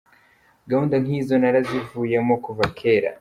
Gahunda 0.69 0.95
nk’izo 1.03 1.35
narazivuyemo 1.37 2.35
kuva 2.45 2.65
kera. 2.79 3.09